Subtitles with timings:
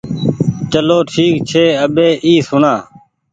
[0.71, 2.73] چلو ٺيڪ ڇي اٻي اي سوڻآ